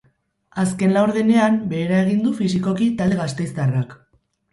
[0.61, 3.95] Azken laurdenean behera egin du fisikoki talde gasteiztarrak.